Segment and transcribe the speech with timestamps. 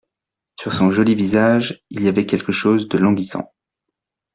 [0.59, 3.53] Sur son joli visage il y avait quelque chose de languissant.